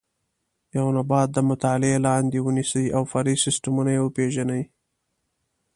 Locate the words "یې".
3.95-4.01